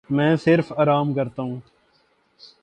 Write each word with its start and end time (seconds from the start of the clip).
میں 0.09 0.35
صرف 0.35 0.73
آرام 0.77 1.13
کرتا 1.13 1.41
ہوں۔ 1.41 1.59